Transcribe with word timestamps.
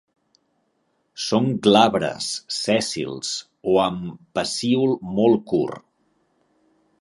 Són 1.25 1.49
glabres, 1.67 2.29
sèssils 2.61 3.35
o 3.75 3.77
amb 3.83 4.09
pecíol 4.39 4.97
molt 5.21 5.47
curt. 5.53 5.87